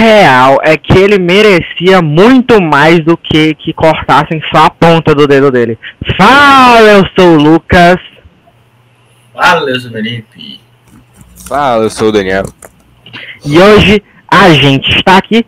real 0.00 0.58
é 0.62 0.78
que 0.78 0.96
ele 0.96 1.18
merecia 1.18 2.00
muito 2.00 2.60
mais 2.60 3.04
do 3.04 3.16
que 3.16 3.54
que 3.54 3.72
cortassem 3.72 4.40
só 4.50 4.64
a 4.64 4.70
ponta 4.70 5.14
do 5.14 5.26
dedo 5.26 5.50
dele. 5.50 5.78
Fala, 6.16 6.80
eu 6.80 7.04
sou 7.18 7.34
o 7.34 7.42
Lucas. 7.42 7.96
Fala, 9.34 9.70
eu 9.70 9.78
sou 9.78 9.90
o 9.90 9.92
Felipe. 9.92 10.60
Fala, 11.46 11.84
eu 11.84 11.90
sou 11.90 12.08
o 12.08 12.12
Daniel. 12.12 12.44
E 13.44 13.58
hoje 13.58 14.02
a 14.26 14.50
gente 14.50 14.88
está 14.96 15.18
aqui 15.18 15.44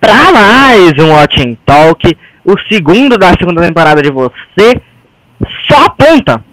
para 0.00 0.32
mais 0.32 0.92
um 1.00 1.10
Watching 1.10 1.58
Talk, 1.66 2.16
o 2.44 2.54
segundo 2.70 3.18
da 3.18 3.30
segunda 3.30 3.62
temporada 3.62 4.00
de 4.00 4.10
você. 4.10 4.80
Só 5.68 5.86
a 5.86 5.90
ponta. 5.90 6.44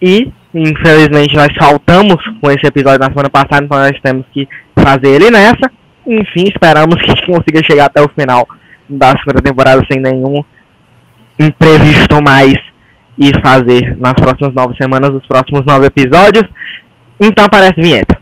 E, 0.00 0.32
infelizmente, 0.54 1.36
nós 1.36 1.54
faltamos 1.56 2.16
com 2.40 2.50
esse 2.50 2.66
episódio 2.66 2.98
na 2.98 3.10
semana 3.10 3.30
passada, 3.30 3.64
então 3.64 3.78
nós 3.78 4.00
temos 4.02 4.24
que 4.32 4.48
fazer 4.74 5.10
ele 5.10 5.30
nessa. 5.30 5.70
Enfim, 6.06 6.44
esperamos 6.48 6.96
que 6.96 7.10
a 7.10 7.14
gente 7.14 7.26
consiga 7.26 7.62
chegar 7.64 7.86
até 7.86 8.02
o 8.02 8.08
final 8.08 8.46
da 8.88 9.10
segunda 9.18 9.40
temporada 9.42 9.84
sem 9.90 10.00
nenhum 10.00 10.42
imprevisto 11.38 12.22
mais 12.22 12.54
e 13.18 13.30
fazer 13.40 13.96
nas 13.98 14.14
próximas 14.14 14.54
nove 14.54 14.76
semanas 14.76 15.10
os 15.10 15.26
próximos 15.26 15.64
nove 15.64 15.86
episódios. 15.86 16.44
Então 17.20 17.44
aparece 17.44 17.80
vinheta. 17.80 18.20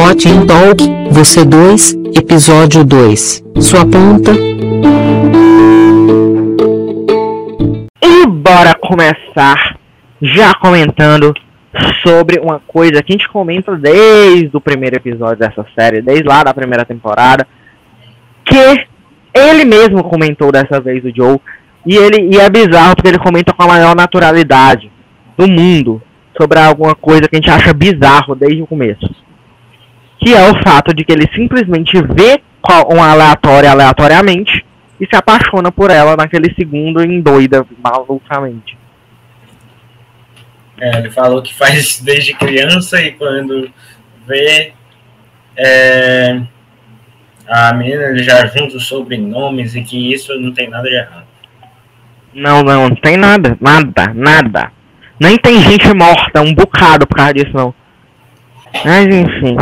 Watching 0.00 0.46
Talk, 0.46 0.82
você 1.10 1.44
2, 1.44 1.94
episódio 2.16 2.84
2. 2.84 3.44
Sua 3.60 3.84
ponta. 3.84 4.32
E 8.02 8.26
bora 8.26 8.74
começar 8.80 9.73
já 10.20 10.54
comentando 10.54 11.34
sobre 12.06 12.38
uma 12.38 12.60
coisa 12.60 13.02
que 13.02 13.12
a 13.12 13.16
gente 13.16 13.28
comenta 13.28 13.76
desde 13.76 14.56
o 14.56 14.60
primeiro 14.60 14.96
episódio 14.96 15.38
dessa 15.38 15.66
série, 15.76 16.00
desde 16.00 16.24
lá 16.24 16.44
da 16.44 16.54
primeira 16.54 16.84
temporada, 16.84 17.46
que 18.44 18.86
ele 19.34 19.64
mesmo 19.64 20.04
comentou 20.04 20.52
dessa 20.52 20.80
vez 20.80 21.04
o 21.04 21.14
Joe, 21.14 21.40
e 21.84 21.96
ele 21.96 22.34
e 22.34 22.38
é 22.38 22.48
bizarro 22.48 22.94
porque 22.94 23.08
ele 23.08 23.18
comenta 23.18 23.52
com 23.52 23.62
a 23.62 23.68
maior 23.68 23.94
naturalidade 23.96 24.90
do 25.36 25.48
mundo 25.48 26.00
sobre 26.40 26.58
alguma 26.58 26.94
coisa 26.94 27.28
que 27.28 27.36
a 27.36 27.38
gente 27.38 27.50
acha 27.50 27.74
bizarro 27.74 28.34
desde 28.34 28.62
o 28.62 28.66
começo. 28.66 29.14
Que 30.18 30.32
é 30.32 30.50
o 30.50 30.62
fato 30.62 30.94
de 30.94 31.04
que 31.04 31.12
ele 31.12 31.28
simplesmente 31.34 32.00
vê 32.00 32.40
uma 32.88 33.10
aleatória 33.10 33.70
aleatoriamente 33.70 34.64
e 34.98 35.06
se 35.06 35.14
apaixona 35.16 35.70
por 35.70 35.90
ela 35.90 36.16
naquele 36.16 36.54
segundo 36.54 37.02
em 37.02 37.20
doida 37.20 37.66
malucamente. 37.82 38.78
É, 40.80 40.98
ele 40.98 41.10
falou 41.10 41.42
que 41.42 41.54
faz 41.54 42.00
desde 42.04 42.34
criança 42.34 43.00
e 43.00 43.12
quando 43.12 43.70
vê 44.26 44.72
é, 45.56 46.40
a 47.46 47.72
menina 47.74 48.04
ele 48.04 48.22
já 48.22 48.46
junta 48.46 48.76
os 48.76 48.86
sobrenomes 48.86 49.74
e 49.74 49.82
que 49.82 50.12
isso 50.12 50.34
não 50.38 50.52
tem 50.52 50.68
nada 50.68 50.88
de 50.88 50.96
errado. 50.96 51.26
Não, 52.32 52.62
não, 52.62 52.88
não 52.88 52.96
tem 52.96 53.16
nada, 53.16 53.56
nada, 53.60 54.12
nada. 54.12 54.72
Nem 55.20 55.38
tem 55.38 55.62
gente 55.62 55.94
morta, 55.94 56.42
um 56.42 56.52
bocado 56.52 57.06
por 57.06 57.16
causa 57.16 57.34
disso 57.34 57.52
não. 57.54 57.72
Mas 58.84 59.06
enfim. 59.06 59.56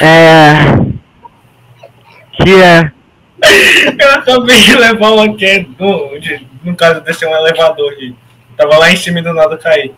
é. 0.02 0.88
Que 2.32 2.54
é. 2.60 2.92
Eu 4.00 4.14
acabei 4.14 4.60
de 4.62 4.74
levar 4.76 5.10
uma 5.12 5.36
queda, 5.36 5.68
no, 5.78 6.10
no 6.64 6.76
caso 6.76 7.00
de 7.00 7.14
ser 7.14 7.26
um 7.26 7.36
elevador 7.36 7.92
aqui. 7.92 8.16
Tava 8.58 8.76
lá 8.76 8.90
em 8.90 8.96
cima 8.96 9.20
e 9.20 9.22
do 9.22 9.32
nada 9.32 9.56
cair. 9.56 9.94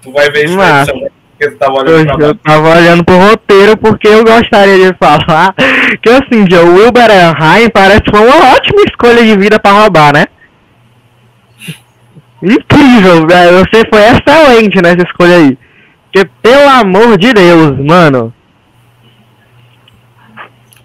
Tu 0.00 0.12
vai 0.12 0.30
ver 0.30 0.44
isso 0.44 0.56
na 0.56 0.82
edição, 0.82 1.00
porque 1.30 1.50
tu 1.50 1.58
tava 1.58 1.74
olhando 1.80 2.22
Eu, 2.22 2.28
eu 2.28 2.34
tava 2.36 2.76
olhando 2.76 3.04
pro 3.04 3.18
roteiro 3.18 3.76
porque 3.76 4.06
eu 4.06 4.22
gostaria 4.22 4.92
de 4.92 4.96
falar 4.96 5.52
que 6.00 6.08
assim, 6.08 6.46
Joe 6.48 6.68
Wilber 6.68 7.10
Anaheim 7.10 7.68
parece 7.70 8.02
que 8.02 8.16
foi 8.16 8.20
uma 8.24 8.54
ótima 8.54 8.82
escolha 8.86 9.24
de 9.24 9.36
vida 9.36 9.58
pra 9.58 9.72
roubar, 9.72 10.14
né? 10.14 10.26
Incrível, 12.40 13.26
velho. 13.26 13.58
Você 13.58 13.82
foi 13.90 14.02
excelente 14.02 14.80
nessa 14.80 15.02
escolha 15.02 15.36
aí. 15.36 15.58
Porque, 16.12 16.30
pelo 16.40 16.68
amor 16.68 17.18
de 17.18 17.32
Deus, 17.32 17.76
mano. 17.84 18.32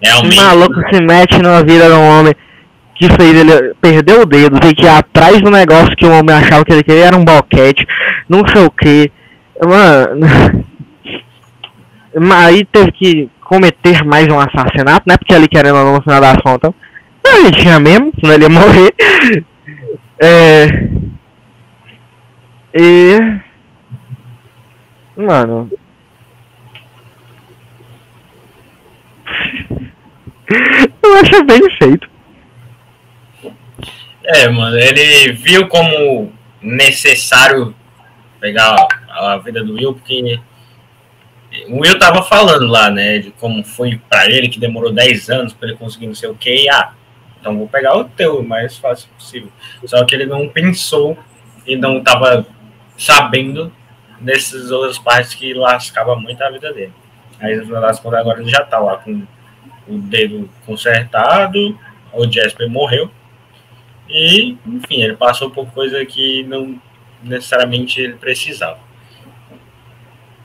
Esse 0.00 0.14
Realmente. 0.14 0.36
maluco 0.36 0.74
se 0.92 1.00
mete 1.00 1.38
na 1.40 1.62
vida 1.62 1.86
de 1.86 1.92
um 1.92 2.08
homem 2.08 2.34
que 3.02 3.16
fez 3.16 3.34
ele 3.34 3.74
perder 3.80 4.20
o 4.20 4.26
dedo, 4.26 4.60
tem 4.60 4.72
que 4.72 4.86
atrás 4.86 5.40
do 5.40 5.50
negócio 5.50 5.96
que 5.96 6.06
o 6.06 6.12
homem 6.12 6.36
achava 6.36 6.64
que 6.64 6.72
ele 6.72 6.84
queria 6.84 7.06
era 7.06 7.16
um 7.16 7.24
boquete, 7.24 7.84
não 8.28 8.46
sei 8.46 8.64
o 8.64 8.70
que. 8.70 9.10
Mano. 9.60 10.64
Aí 12.44 12.64
teve 12.66 12.92
que 12.92 13.30
cometer 13.40 14.04
mais 14.04 14.28
um 14.28 14.38
assassinato, 14.38 15.02
né? 15.08 15.16
Porque 15.16 15.34
ele 15.34 15.48
querendo 15.48 15.74
não, 15.74 15.94
no 15.94 16.02
final 16.02 16.20
das 16.20 16.36
contas. 16.42 16.72
Não, 17.24 17.38
ele 17.40 17.50
tinha 17.52 17.80
mesmo, 17.80 18.12
senão 18.20 18.34
ele 18.34 18.44
ia 18.44 18.50
morrer. 18.50 18.94
É. 20.24 20.66
E. 22.78 23.18
Mano. 25.16 25.68
Eu 31.02 31.16
acho 31.16 31.44
bem 31.44 31.60
feito. 31.76 32.11
É, 34.24 34.48
mano, 34.48 34.78
ele 34.78 35.32
viu 35.32 35.68
como 35.68 36.32
necessário 36.60 37.74
pegar 38.40 38.76
a, 39.08 39.36
vida 39.38 39.64
do 39.64 39.74
Will, 39.74 39.94
porque 39.94 40.38
o 41.68 41.80
Will 41.80 41.98
tava 41.98 42.22
falando 42.22 42.66
lá, 42.66 42.90
né, 42.90 43.18
de 43.18 43.30
como 43.32 43.64
foi 43.64 44.00
pra 44.08 44.30
ele, 44.30 44.48
que 44.48 44.60
demorou 44.60 44.92
10 44.92 45.30
anos 45.30 45.52
pra 45.52 45.68
ele 45.68 45.78
conseguir 45.78 46.06
não 46.06 46.14
sei 46.14 46.28
o 46.28 46.34
que, 46.34 46.64
e 46.64 46.68
ah, 46.68 46.92
então 47.40 47.58
vou 47.58 47.68
pegar 47.68 47.96
o 47.96 48.04
teu 48.04 48.38
o 48.38 48.48
mais 48.48 48.76
fácil 48.76 49.08
possível. 49.16 49.50
Só 49.84 50.04
que 50.04 50.14
ele 50.14 50.26
não 50.26 50.48
pensou 50.48 51.18
e 51.66 51.76
não 51.76 52.00
tava 52.00 52.46
sabendo 52.96 53.72
dessas 54.20 54.70
outras 54.70 54.98
partes 54.98 55.34
que 55.34 55.52
lascava 55.52 56.14
muito 56.14 56.40
a 56.42 56.50
vida 56.50 56.72
dele. 56.72 56.92
Aí 57.40 57.56
no 57.56 57.64
final 57.64 57.82
das 57.82 57.98
contas 57.98 58.20
agora 58.20 58.40
ele 58.40 58.48
já 58.48 58.62
tá 58.62 58.78
lá 58.78 58.96
com 58.98 59.26
o 59.88 59.98
dedo 59.98 60.48
consertado, 60.64 61.76
o 62.12 62.30
Jasper 62.30 62.70
morreu. 62.70 63.10
E, 64.12 64.58
enfim, 64.66 65.02
ele 65.02 65.16
passou 65.16 65.50
por 65.50 65.66
coisa 65.72 66.04
que 66.04 66.44
não 66.44 66.78
necessariamente 67.22 68.00
ele 68.00 68.14
precisava. 68.14 68.78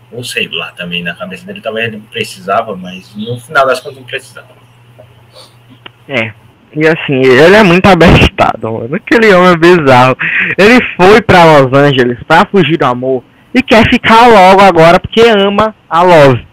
Ou 0.10 0.24
sei 0.24 0.48
lá, 0.48 0.72
também 0.72 1.04
na 1.04 1.14
cabeça 1.14 1.46
dele 1.46 1.60
talvez 1.60 1.88
ele 1.88 2.02
precisava, 2.10 2.78
mas 2.78 3.14
no 3.14 3.38
final 3.40 3.68
das 3.68 3.82
contas 3.82 3.98
não 3.98 4.06
precisava. 4.06 4.48
É. 6.08 6.32
E 6.74 6.88
assim, 6.88 7.16
ele 7.16 7.56
é 7.56 7.64
muito 7.64 7.86
abestado, 7.88 8.72
mano. 8.72 8.96
Aquele 8.96 9.34
homem 9.34 9.52
é 9.52 9.58
bizarro. 9.58 10.18
Ele 10.58 10.80
foi 10.96 11.22
pra 11.22 11.60
Los 11.60 11.78
Angeles 11.78 12.20
pra 12.26 12.46
fugir 12.46 12.78
do 12.78 12.86
amor 12.86 13.24
e 13.54 13.62
quer 13.62 13.84
ficar 13.90 14.28
logo 14.28 14.62
agora 14.62 15.00
porque 15.00 15.22
ama 15.22 15.76
a 15.90 16.04
Love. 16.04 16.46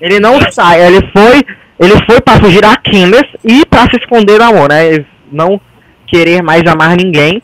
Ele 0.00 0.20
não 0.20 0.40
sai, 0.52 0.86
ele 0.86 1.00
foi, 1.12 1.42
ele 1.78 2.04
foi 2.06 2.20
para 2.20 2.40
fugir 2.40 2.60
da 2.60 2.76
Candace 2.76 3.30
e 3.44 3.64
pra 3.66 3.82
se 3.90 3.96
esconder 3.96 4.38
do 4.38 4.44
amor, 4.44 4.68
né? 4.68 4.86
Ele 4.86 5.06
não 5.34 5.60
querer 6.06 6.42
mais 6.42 6.62
amar 6.66 6.96
ninguém. 6.96 7.42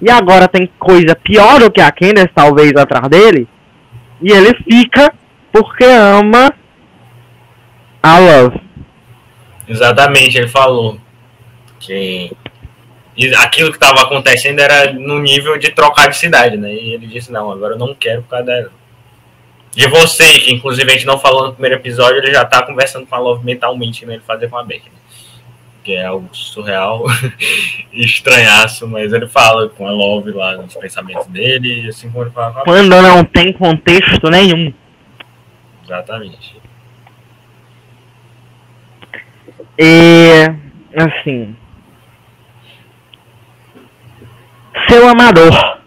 E 0.00 0.10
agora 0.10 0.48
tem 0.48 0.68
coisa 0.78 1.14
pior 1.14 1.60
do 1.60 1.70
que 1.70 1.80
a 1.80 1.92
Candace 1.92 2.30
talvez 2.34 2.72
atrás 2.76 3.08
dele. 3.08 3.48
E 4.20 4.30
ele 4.30 4.54
fica 4.54 5.12
porque 5.52 5.84
ama 5.84 6.52
a 8.02 8.18
Love. 8.18 8.60
Exatamente, 9.68 10.38
ele 10.38 10.48
falou 10.48 10.98
que 11.78 12.32
aquilo 13.38 13.70
que 13.70 13.76
estava 13.76 14.02
acontecendo 14.02 14.58
era 14.58 14.92
no 14.92 15.18
nível 15.20 15.58
de 15.58 15.70
trocar 15.70 16.08
de 16.08 16.16
cidade, 16.16 16.56
né? 16.56 16.72
E 16.72 16.94
ele 16.94 17.06
disse, 17.06 17.30
não, 17.30 17.50
agora 17.50 17.74
eu 17.74 17.78
não 17.78 17.94
quero 17.94 18.22
por 18.22 18.30
causa 18.30 18.44
da... 18.44 18.68
De 19.74 19.88
você, 19.88 20.38
que 20.38 20.52
inclusive 20.52 20.90
a 20.90 20.94
gente 20.94 21.06
não 21.06 21.18
falou 21.18 21.46
no 21.46 21.52
primeiro 21.52 21.76
episódio, 21.76 22.18
ele 22.18 22.32
já 22.32 22.44
tá 22.44 22.62
conversando 22.62 23.06
com 23.06 23.14
a 23.14 23.18
Love 23.18 23.44
mentalmente, 23.44 24.04
né? 24.04 24.14
Ele 24.14 24.22
fazer 24.26 24.48
com 24.48 24.58
a 24.58 24.64
né? 24.64 24.80
Que 25.82 25.94
é 25.94 26.06
algo 26.06 26.28
surreal 26.32 27.04
e 27.92 28.04
estranhaço, 28.04 28.86
mas 28.86 29.12
ele 29.12 29.26
fala 29.26 29.68
com 29.68 29.86
a 29.86 29.90
Love 29.90 30.30
lá 30.30 30.56
nos 30.56 30.74
pensamentos 30.74 31.26
dele, 31.26 31.84
e 31.84 31.88
assim 31.88 32.08
como 32.10 32.24
ele 32.24 32.30
fala 32.30 32.62
Quando 32.62 33.02
não 33.02 33.24
tem 33.24 33.52
contexto 33.52 34.30
nenhum. 34.30 34.72
Exatamente. 35.84 36.62
E 39.78 40.48
assim. 40.96 41.56
Seu 44.88 45.08
amador. 45.08 45.80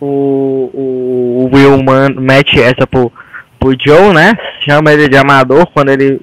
O, 0.00 0.70
o, 0.74 1.44
o 1.44 1.54
Will 1.54 1.82
man, 1.82 2.10
mete 2.10 2.60
essa 2.60 2.86
pro, 2.86 3.10
pro 3.58 3.76
Joe, 3.78 4.12
né? 4.12 4.36
Chama 4.60 4.92
ele 4.92 5.08
de 5.08 5.16
amador 5.16 5.66
quando 5.68 5.90
ele 5.90 6.20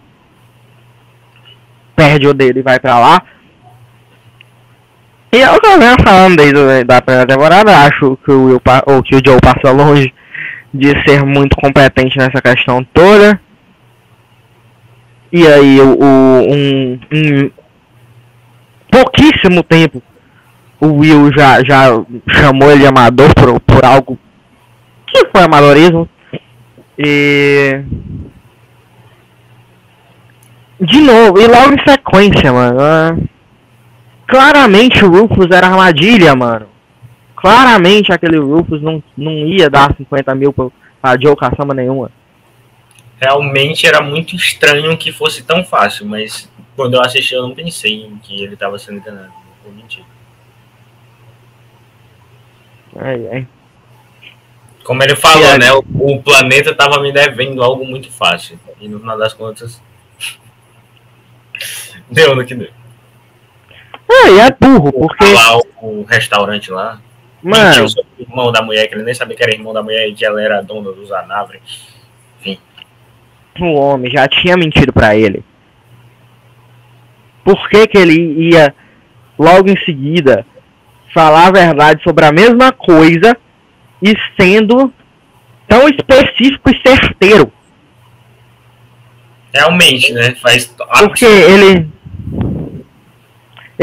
perde 1.96 2.28
o 2.28 2.34
dedo 2.34 2.60
e 2.60 2.64
vai 2.64 2.80
pra 2.80 3.00
lá. 3.00 3.22
E 5.32 5.38
é 5.38 5.48
eu 5.48 5.80
venho 5.80 5.96
falando 6.06 6.38
desde 6.38 6.60
a 6.88 7.02
primeira 7.02 7.28
temporada, 7.28 7.76
acho 7.76 8.18
que 8.18 8.32
o, 8.32 8.46
Will, 8.46 8.62
ou 8.86 9.02
que 9.02 9.16
o 9.16 9.22
Joe 9.26 9.40
passa 9.42 9.72
longe 9.72 10.14
de 10.72 10.90
ser 11.08 11.26
muito 11.26 11.56
competente 11.58 12.18
nessa 12.20 12.40
questão 12.40 12.84
toda. 12.94 13.40
E 15.32 15.48
aí, 15.48 15.82
o, 15.82 15.98
um, 16.00 17.00
um 17.12 17.52
pouquíssimo 18.92 19.64
tempo, 19.64 20.04
o 20.80 21.00
Will 21.00 21.32
já, 21.36 21.64
já 21.64 21.88
chamou 22.30 22.70
ele 22.70 22.82
de 22.82 22.86
amador 22.86 23.34
por, 23.34 23.60
por 23.62 23.84
algo 23.84 24.20
que 25.08 25.26
foi 25.32 25.44
amadorismo. 25.44 26.08
E. 26.96 27.82
De 30.84 31.00
novo, 31.00 31.40
e 31.40 31.48
logo 31.48 31.74
em 31.74 31.90
sequência, 31.90 32.52
mano. 32.52 33.30
Claramente 34.28 35.06
o 35.06 35.10
Rufus 35.10 35.50
era 35.50 35.68
armadilha, 35.68 36.36
mano. 36.36 36.68
Claramente 37.36 38.12
aquele 38.12 38.38
Rufus 38.38 38.82
não, 38.82 39.02
não 39.18 39.32
ia 39.32 39.70
dar 39.70 39.96
50 39.96 40.36
mil 40.36 40.52
pra, 40.52 40.68
pra 41.02 41.18
Joe 41.20 41.36
caçamba 41.36 41.74
nenhuma. 41.74 42.12
Realmente 43.22 43.88
era 43.88 44.02
muito 44.02 44.36
estranho 44.36 44.98
que 44.98 45.12
fosse 45.12 45.44
tão 45.44 45.64
fácil, 45.64 46.06
mas 46.06 46.52
quando 46.76 46.96
eu 46.96 47.02
assisti 47.02 47.34
eu 47.34 47.44
não 47.44 47.56
pensei 47.56 48.06
em 48.06 48.18
que 48.18 48.44
ele 48.44 48.58
tava 48.58 48.78
sendo 48.78 48.98
enganado. 48.98 49.32
Vou 49.64 49.74
mentir. 49.74 50.04
Ai, 52.98 53.28
ai. 53.32 53.48
Como 54.84 55.02
ele 55.02 55.16
falou, 55.16 55.58
né? 55.58 55.72
O, 55.72 56.16
o, 56.16 56.22
planeta 56.22 56.76
tava 56.76 57.02
me 57.02 57.14
devendo 57.14 57.64
algo 57.64 57.86
muito 57.86 58.12
fácil. 58.12 58.60
E 58.82 58.88
no 58.90 59.00
final 59.00 59.18
das 59.18 59.34
contas. 59.34 59.82
Deu 62.14 62.36
no 62.36 62.46
que 62.46 62.56
deu. 62.56 62.70
É, 64.10 64.30
e 64.30 64.40
é 64.40 64.52
burro, 64.52 64.92
porque. 64.92 65.26
Lá 65.26 65.58
o, 65.58 66.02
o 66.02 66.04
restaurante 66.04 66.72
lá. 66.72 67.00
Mano. 67.42 67.86
o 67.86 68.22
irmão 68.22 68.52
da 68.52 68.62
mulher, 68.62 68.88
que 68.88 68.96
ele 68.96 69.04
nem 69.04 69.14
sabia 69.14 69.36
que 69.36 69.44
era 69.44 69.54
irmão 69.54 69.74
da 69.74 69.84
mulher 69.84 70.08
e 70.08 70.14
que 70.14 70.26
ela 70.26 70.42
era 70.42 70.62
dona 70.62 70.92
dos 70.92 71.12
anavres. 71.12 71.62
Enfim. 72.40 72.58
O 73.60 73.74
homem 73.74 74.12
já 74.12 74.28
tinha 74.28 74.56
mentido 74.56 74.94
para 74.94 75.16
ele. 75.16 75.44
Por 77.44 77.68
que, 77.70 77.88
que 77.88 77.98
ele 77.98 78.50
ia 78.50 78.74
logo 79.38 79.70
em 79.70 79.78
seguida 79.84 80.46
falar 81.14 81.48
a 81.48 81.52
verdade 81.52 82.02
sobre 82.04 82.26
a 82.26 82.32
mesma 82.32 82.72
coisa 82.72 83.38
e 84.02 84.14
sendo 84.40 84.92
tão 85.68 85.88
específico 85.88 86.70
e 86.70 86.82
certeiro. 86.88 87.52
Realmente, 89.54 90.12
né? 90.14 90.36
Faz. 90.36 90.66
Porque 91.00 91.26
ele. 91.26 91.88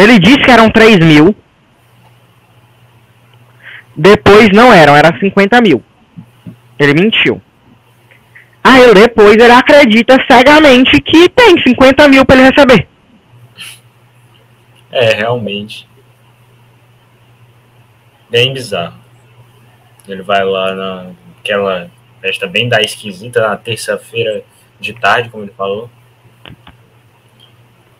Ele 0.00 0.18
disse 0.18 0.38
que 0.38 0.50
eram 0.50 0.70
3 0.70 0.98
mil. 1.00 1.36
Depois 3.94 4.48
não 4.48 4.72
eram, 4.72 4.96
eram 4.96 5.18
50 5.18 5.60
mil. 5.60 5.84
Ele 6.78 6.94
mentiu. 6.94 7.42
Aí 8.64 8.94
depois 8.94 9.34
ele 9.34 9.52
acredita 9.52 10.16
cegamente 10.26 10.98
que 11.02 11.28
tem 11.28 11.60
50 11.62 12.08
mil 12.08 12.24
para 12.24 12.36
ele 12.36 12.48
receber. 12.48 12.88
É, 14.90 15.16
realmente. 15.16 15.86
Bem 18.30 18.54
bizarro. 18.54 18.98
Ele 20.08 20.22
vai 20.22 20.42
lá 20.42 20.74
naquela 20.74 21.90
festa 22.22 22.46
bem 22.46 22.70
da 22.70 22.80
esquisita, 22.80 23.46
na 23.46 23.56
terça-feira 23.58 24.42
de 24.80 24.94
tarde, 24.94 25.28
como 25.28 25.44
ele 25.44 25.52
falou. 25.52 25.90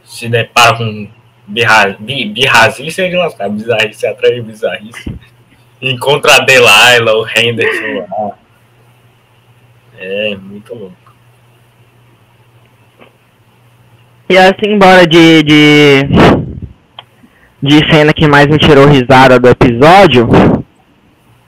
Se 0.02 0.30
depara 0.30 0.78
com 0.78 1.19
birrazice 1.50 3.02
é 3.02 3.08
de 3.08 3.16
lascar, 3.16 3.48
bizarrice 3.50 4.06
atrás 4.06 4.34
de 4.34 4.42
bizarrice. 4.42 5.14
Encontra 5.82 6.36
a 6.36 6.40
Delilah, 6.40 7.14
o 7.14 7.26
Henderson 7.26 8.06
lá. 8.10 8.38
É, 9.98 10.36
muito 10.36 10.74
louco. 10.74 10.96
E 14.28 14.38
assim, 14.38 14.72
embora 14.72 15.06
de, 15.06 15.42
de 15.42 16.02
de 17.62 17.78
cena 17.90 18.12
que 18.12 18.26
mais 18.26 18.46
me 18.46 18.58
tirou 18.58 18.86
risada 18.86 19.38
do 19.38 19.48
episódio, 19.48 20.28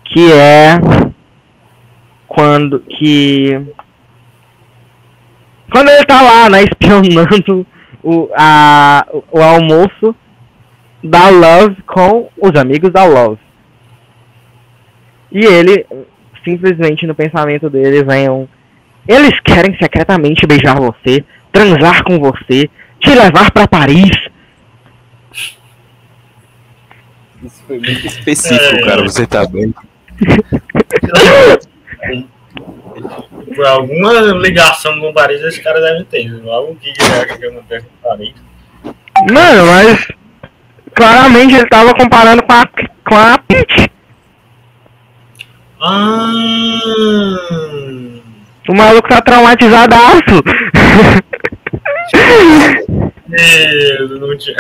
que 0.05 0.32
é 0.32 0.78
quando 2.28 2.81
que 2.81 3.60
quando 5.70 5.88
ele 5.88 6.05
tá 6.05 6.20
lá, 6.20 6.50
né, 6.50 6.64
espionando 6.64 7.66
o, 8.02 8.28
a, 8.37 9.06
o 9.31 9.40
almoço 9.40 10.14
da 11.02 11.28
Love 11.28 11.82
com 11.82 12.28
os 12.40 12.58
amigos 12.58 12.90
da 12.90 13.04
Love. 13.04 13.40
E 15.31 15.44
ele, 15.44 15.87
simplesmente 16.44 17.06
no 17.06 17.14
pensamento 17.14 17.70
dele, 17.70 18.04
vem 18.04 18.28
um. 18.28 18.46
Eles 19.08 19.38
querem 19.40 19.76
secretamente 19.78 20.46
beijar 20.46 20.78
você, 20.78 21.25
transar 21.50 22.04
com 22.04 22.19
você, 22.19 22.69
te 23.00 23.10
levar 23.10 23.50
para 23.50 23.66
Paris, 23.66 24.10
Isso 27.44 27.62
foi 27.66 27.78
muito 27.78 28.06
específico, 28.06 28.76
é... 28.76 28.82
cara. 28.82 29.02
Você 29.02 29.26
tá 29.26 29.46
bem. 29.46 29.75
Por 33.62 33.68
alguma 33.68 34.12
ligação 34.40 34.98
com 34.98 35.12
Paris, 35.12 35.40
esse 35.40 35.62
cara 35.62 35.80
deve 35.80 36.02
ter. 36.06 36.28
Algo 36.48 36.74
que 36.74 36.88
ele 36.88 37.12
acha 37.12 37.38
que 37.38 37.46
acontece 37.46 37.86
com 37.86 38.08
Paris. 38.08 38.34
Mano, 39.32 39.66
mas. 39.66 40.08
Claramente 40.92 41.54
ele 41.54 41.68
tava 41.68 41.94
comparando 41.94 42.42
com 42.42 42.52
a, 42.52 42.66
com 42.66 43.14
a 43.14 43.38
Peach. 43.38 43.88
Ah. 45.80 46.32
O 48.68 48.74
maluco 48.74 49.08
tá 49.08 49.22
traumatizadaço. 49.22 50.42
Meu, 53.28 54.08
não 54.18 54.36
tinha. 54.36 54.56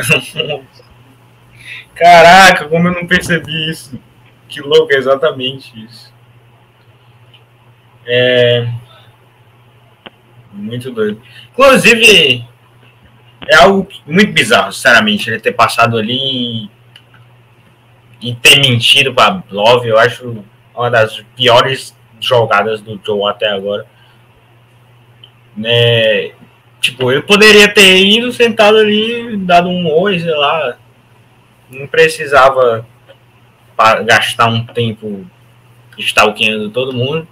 Caraca, 1.96 2.68
como 2.68 2.86
eu 2.86 2.92
não 2.92 3.08
percebi 3.08 3.68
isso. 3.68 4.00
Que 4.48 4.60
louco, 4.60 4.92
é 4.92 4.96
exatamente 4.96 5.72
isso. 5.84 6.14
É. 8.06 8.80
Muito 10.52 10.90
doido. 10.90 11.20
Inclusive, 11.50 12.44
é 13.48 13.56
algo 13.56 13.88
muito 14.06 14.32
bizarro, 14.32 14.72
sinceramente, 14.72 15.28
ele 15.28 15.40
ter 15.40 15.52
passado 15.52 15.96
ali 15.96 16.70
e, 18.20 18.34
ter 18.36 18.60
mentido 18.60 19.12
pra 19.14 19.42
Love. 19.50 19.88
Eu 19.88 19.98
acho 19.98 20.44
uma 20.74 20.90
das 20.90 21.20
piores 21.34 21.96
jogadas 22.20 22.80
do 22.80 23.00
Joe 23.04 23.28
até 23.28 23.48
agora. 23.48 23.86
Né? 25.56 26.32
Tipo, 26.80 27.10
ele 27.10 27.22
poderia 27.22 27.68
ter 27.68 27.96
ido 27.98 28.32
sentado 28.32 28.76
ali, 28.76 29.36
dado 29.38 29.68
um 29.68 29.92
oi, 30.00 30.18
sei 30.18 30.34
lá, 30.34 30.76
não 31.70 31.86
precisava 31.86 32.86
gastar 34.04 34.46
um 34.46 34.64
tempo 34.66 35.24
stalkeando 35.98 36.70
todo 36.70 36.92
mundo. 36.92 37.26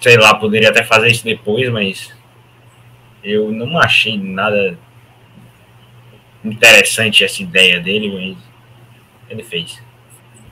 Sei 0.00 0.16
lá, 0.16 0.34
poderia 0.34 0.70
até 0.70 0.82
fazer 0.84 1.08
isso 1.08 1.24
depois, 1.24 1.68
mas 1.70 2.12
eu 3.22 3.50
não 3.50 3.78
achei 3.78 4.18
nada 4.18 4.78
interessante 6.44 7.24
essa 7.24 7.42
ideia 7.42 7.80
dele, 7.80 8.08
mas 8.08 8.36
ele 9.28 9.42
fez. 9.42 9.82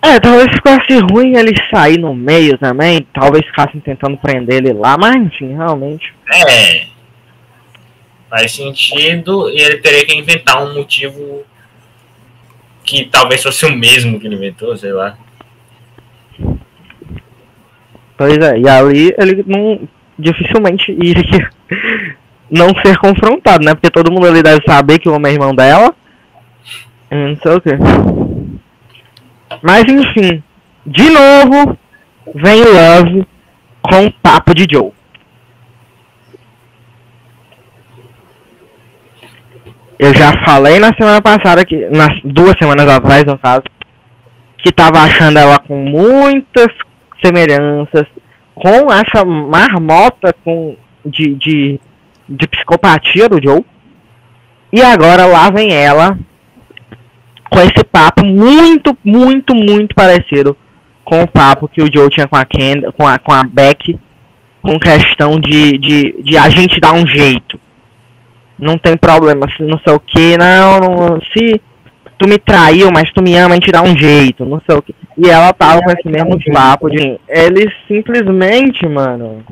É, 0.02 0.20
talvez 0.20 0.50
ficasse 0.52 0.99
ruim 1.11 1.37
ele 1.37 1.54
sair 1.70 1.99
no 1.99 2.14
meio 2.14 2.56
também, 2.56 3.06
talvez 3.12 3.44
ficassem 3.47 3.80
tentando 3.80 4.16
prender 4.16 4.64
ele 4.64 4.73
lá, 4.73 4.97
mas 4.97 5.16
enfim, 5.16 5.54
realmente. 5.56 6.14
É, 6.32 6.87
faz 8.28 8.52
sentido 8.52 9.50
e 9.50 9.61
ele 9.61 9.78
teria 9.78 10.04
que 10.04 10.14
inventar 10.14 10.62
um 10.62 10.75
motivo 10.75 11.44
que 12.85 13.06
talvez 13.06 13.42
fosse 13.42 13.66
o 13.66 13.75
mesmo 13.75 14.20
que 14.20 14.26
ele 14.26 14.37
inventou, 14.37 14.76
sei 14.76 14.92
lá. 14.92 15.18
Pois 18.19 18.37
é, 18.37 18.59
e 18.59 18.69
ali 18.69 19.15
ele 19.17 19.45
não 19.47 19.89
dificilmente 20.19 20.91
iria 20.91 21.49
não 22.51 22.75
ser 22.85 22.99
confrontado, 22.99 23.65
né? 23.65 23.75
Porque 23.75 23.91
todo 23.91 24.11
mundo 24.11 24.27
ali 24.27 24.43
deve 24.43 24.61
saber 24.67 24.99
que 24.99 25.09
o 25.09 25.15
homem 25.15 25.31
é 25.31 25.35
irmão 25.35 25.55
dela. 25.55 25.95
Não 27.09 27.37
sei 27.37 27.53
o 27.53 27.61
que. 27.61 27.71
Mas 29.63 29.85
enfim, 29.85 30.43
de 30.85 31.11
novo, 31.11 31.79
vem 32.35 32.65
Love 32.65 33.27
com 33.81 34.07
o 34.07 34.13
papo 34.15 34.53
de 34.53 34.67
Joe. 34.69 34.91
Eu 39.97 40.13
já 40.15 40.33
falei 40.45 40.81
na 40.81 40.93
semana 40.95 41.23
passada, 41.23 41.65
que 41.65 41.89
nas 41.91 42.21
duas 42.25 42.57
semanas 42.59 42.89
atrás, 42.89 43.25
no 43.25 43.39
caso, 43.39 43.63
que 44.59 44.73
tava 44.73 45.01
achando 45.01 45.39
ela 45.39 45.59
com 45.59 45.77
muitas 45.77 46.69
semelhanças 47.25 48.07
com 48.55 48.93
essa 48.93 49.25
marmota 49.25 50.35
com, 50.45 50.77
de, 51.05 51.35
de, 51.35 51.81
de 52.29 52.49
psicopatia 52.49 53.29
do 53.29 53.41
Joe. 53.43 53.65
E 54.73 54.83
agora 54.83 55.25
lá 55.25 55.51
vem 55.51 55.73
ela 55.73 56.19
com 57.51 57.61
esse 57.61 57.85
papo 57.85 58.25
muito, 58.27 58.97
muito, 59.03 59.55
muito 59.55 59.95
parecido 59.95 60.57
com 61.05 61.23
o 61.23 61.29
papo 61.29 61.69
que 61.69 61.81
o 61.81 61.91
Joe 61.91 62.11
tinha 62.11 62.29
com 62.29 62.37
a 62.37 62.45
Kendall, 62.45 62.93
com 62.93 63.07
a, 63.07 63.19
com 63.19 63.33
a 63.33 63.43
Beck, 63.43 63.99
com 64.61 64.79
questão 64.79 65.41
de, 65.41 65.79
de, 65.79 66.23
de 66.23 66.37
a 66.37 66.51
gente 66.51 66.79
dar 66.79 66.93
um 66.93 67.07
jeito. 67.07 67.59
Não 68.59 68.77
tem 68.77 68.97
problema, 68.97 69.47
se 69.57 69.63
não 69.63 69.79
sei 69.79 69.95
o 69.95 70.01
que, 70.01 70.37
não, 70.37 70.81
não, 70.81 71.21
se 71.33 71.61
tu 72.19 72.29
me 72.29 72.39
traiu, 72.39 72.91
mas 72.93 73.11
tu 73.13 73.23
me 73.23 73.35
ama, 73.37 73.55
a 73.55 73.55
gente 73.55 73.71
dá 73.71 73.83
um 73.83 73.97
jeito, 73.97 74.45
não 74.45 74.61
sei 74.67 74.77
o 74.77 74.83
que. 74.83 74.95
E 75.17 75.29
ela 75.29 75.53
tava 75.53 75.81
com 75.83 75.91
esse 75.91 76.09
mesmo 76.09 76.39
papo 76.53 76.91
de. 76.91 77.19
Eles 77.29 77.73
simplesmente, 77.87 78.87
mano. 78.87 79.45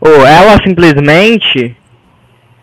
Ou 0.00 0.26
ela 0.26 0.60
simplesmente 0.62 1.76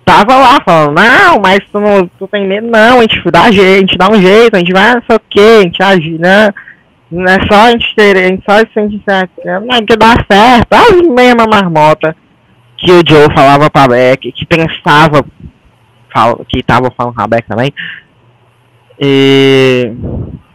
tava 0.05 0.35
lá 0.35 0.57
falando, 0.65 0.95
não, 0.95 1.39
mas 1.39 1.59
tu, 1.71 1.79
não, 1.79 2.07
tu 2.07 2.27
tem 2.27 2.47
medo, 2.47 2.67
não, 2.67 2.99
a 2.99 3.01
gente 3.01 3.21
dá 3.31 3.51
jeito, 3.51 3.77
a 3.77 3.79
gente 3.79 3.97
dá 3.97 4.09
um 4.09 4.19
jeito, 4.19 4.55
a 4.55 4.59
gente 4.59 4.73
vai 4.73 4.95
não 4.95 5.03
sei 5.07 5.15
o 5.15 5.21
que, 5.29 5.39
a 5.39 5.61
gente 5.61 5.83
age, 5.83 6.17
né? 6.17 6.53
Não 7.11 7.25
é 7.25 7.37
só 7.47 7.67
a 7.67 7.71
gente 7.71 7.95
ter, 7.95 8.17
a 8.17 8.27
gente 8.27 8.43
só 8.43 8.57
se 8.57 8.69
sente 8.73 9.01
certo, 9.07 9.31
não 9.45 9.75
é 9.75 9.81
que 9.81 9.95
dá 9.95 10.15
certo, 10.29 10.73
a 10.73 11.13
mesma 11.13 11.45
marmota 11.45 12.15
que 12.75 12.91
o 12.91 13.03
Joe 13.07 13.33
falava 13.35 13.69
pra 13.69 13.87
Beck, 13.87 14.31
que 14.31 14.45
pensava 14.45 15.23
fal, 16.11 16.43
que 16.47 16.63
tava 16.63 16.91
falando 16.91 17.15
com 17.15 17.27
Beck 17.27 17.47
também. 17.47 17.71
E 18.99 19.93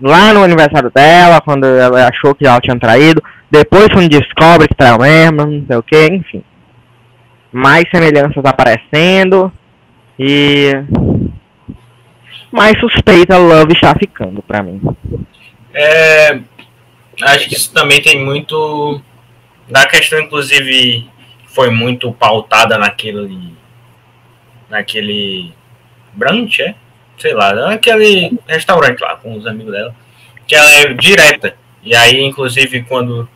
lá 0.00 0.32
no 0.34 0.44
aniversário 0.44 0.90
dela, 0.90 1.40
quando 1.40 1.64
ela 1.64 2.08
achou 2.08 2.34
que 2.34 2.46
ela 2.46 2.60
tinha 2.60 2.78
traído, 2.78 3.22
depois 3.50 3.88
quando 3.92 4.08
descobre 4.08 4.68
que 4.68 4.74
traiu 4.74 4.98
mesmo, 4.98 5.46
não 5.46 5.66
sei 5.66 5.76
o 5.76 5.82
que, 5.82 6.06
enfim 6.06 6.44
mais 7.54 7.84
semelhanças 7.88 8.44
aparecendo 8.44 9.52
e 10.18 10.72
mais 12.50 12.76
suspeita 12.80 13.38
Love 13.38 13.74
está 13.74 13.94
ficando 13.94 14.42
para 14.42 14.60
mim. 14.60 14.80
É, 15.72 16.40
acho 17.22 17.48
que 17.48 17.54
isso 17.54 17.72
também 17.72 18.02
tem 18.02 18.24
muito 18.24 19.00
da 19.70 19.86
questão, 19.86 20.18
inclusive, 20.20 21.08
foi 21.46 21.70
muito 21.70 22.12
pautada 22.12 22.76
naquele 22.76 23.54
naquele 24.68 25.52
brunch, 26.12 26.60
é? 26.60 26.74
Sei 27.18 27.32
lá, 27.32 27.52
naquele 27.54 28.38
restaurante 28.46 29.00
lá 29.00 29.16
com 29.16 29.36
os 29.36 29.46
amigos 29.46 29.72
dela, 29.72 29.94
que 30.46 30.54
ela 30.54 30.70
é 30.72 30.94
direta. 30.94 31.56
E 31.82 31.94
aí, 31.94 32.22
inclusive, 32.22 32.82
quando 32.82 33.28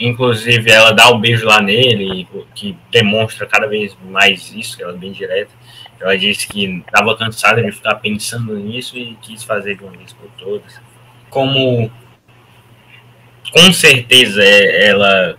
Inclusive, 0.00 0.70
ela 0.70 0.92
dá 0.92 1.10
um 1.10 1.20
beijo 1.20 1.44
lá 1.44 1.60
nele, 1.60 2.26
que 2.54 2.74
demonstra 2.90 3.46
cada 3.46 3.66
vez 3.66 3.94
mais 4.02 4.50
isso, 4.54 4.74
que 4.74 4.82
ela 4.82 4.94
é 4.94 4.96
bem 4.96 5.12
direta. 5.12 5.50
Ela 6.00 6.16
disse 6.16 6.48
que 6.48 6.64
estava 6.78 7.14
cansada 7.14 7.62
de 7.62 7.70
ficar 7.70 7.96
pensando 7.96 8.56
nisso 8.56 8.96
e 8.96 9.14
quis 9.20 9.44
fazer 9.44 9.76
de 9.76 9.84
uma 9.84 9.92
vez 9.92 10.14
por 10.14 10.30
todas. 10.38 10.80
Como, 11.28 11.92
com 13.52 13.72
certeza, 13.74 14.42
é, 14.42 14.86
ela. 14.86 15.36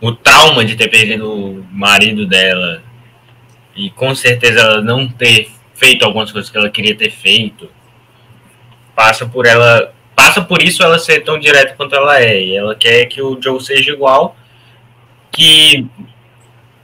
O 0.00 0.12
trauma 0.12 0.64
de 0.64 0.76
ter 0.76 0.88
perdido 0.88 1.28
o 1.28 1.66
marido 1.72 2.24
dela 2.24 2.84
e 3.76 3.90
com 3.90 4.14
certeza 4.14 4.60
ela 4.60 4.80
não 4.80 5.08
ter 5.08 5.50
feito 5.74 6.04
algumas 6.04 6.32
coisas 6.32 6.50
que 6.50 6.56
ela 6.56 6.70
queria 6.70 6.96
ter 6.96 7.10
feito 7.10 7.68
passa 8.94 9.26
por 9.26 9.44
ela 9.44 9.92
passa 10.16 10.40
por 10.40 10.62
isso 10.62 10.82
ela 10.82 10.98
ser 10.98 11.20
tão 11.20 11.38
direta 11.38 11.74
quanto 11.76 11.94
ela 11.94 12.18
é. 12.18 12.42
E 12.42 12.56
ela 12.56 12.74
quer 12.74 13.04
que 13.04 13.20
o 13.20 13.38
Joe 13.40 13.62
seja 13.62 13.92
igual, 13.92 14.34
que 15.30 15.86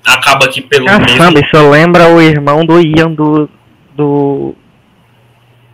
acaba 0.05 0.45
aqui 0.45 0.61
pelo 0.61 0.85
Caçamba, 0.85 1.31
mesmo... 1.31 1.39
isso 1.39 1.71
lembra 1.71 2.09
o 2.09 2.21
irmão 2.21 2.65
do 2.65 2.79
Ian 2.79 3.13
do. 3.13 3.49
do. 3.97 4.55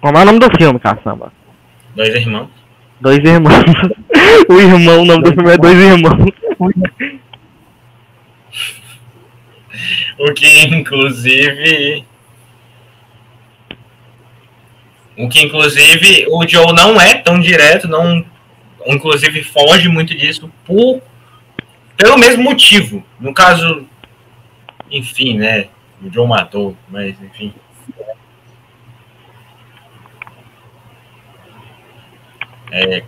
Como 0.00 0.16
é 0.16 0.22
o 0.22 0.24
nome 0.24 0.38
do 0.38 0.48
filme, 0.56 0.78
Caçamba? 0.78 1.32
Dois 1.96 2.14
irmãos. 2.14 2.48
Dois 3.00 3.18
irmãos. 3.18 3.64
o 4.48 4.54
irmão, 4.54 5.02
o 5.02 5.04
nome 5.04 5.24
do 5.24 5.32
filme 5.32 5.52
é 5.52 5.58
Dois 5.58 5.78
Irmãos. 5.78 6.32
o 10.18 10.32
que 10.32 10.66
inclusive 10.66 12.04
O 15.18 15.28
que, 15.28 15.42
inclusive, 15.42 16.26
o 16.30 16.46
Joe 16.46 16.72
não 16.72 17.00
é 17.00 17.16
tão 17.16 17.40
direto, 17.40 17.88
não, 17.88 18.24
inclusive, 18.86 19.42
foge 19.42 19.88
muito 19.88 20.16
disso 20.16 20.48
por, 20.64 21.02
pelo 21.96 22.16
mesmo 22.16 22.44
motivo. 22.44 23.04
No 23.18 23.34
caso, 23.34 23.84
enfim, 24.88 25.36
né? 25.36 25.66
O 26.00 26.08
Joe 26.08 26.24
matou, 26.24 26.76
mas, 26.88 27.20
enfim. 27.20 27.52
É, 32.70 32.98
é, 32.98 33.02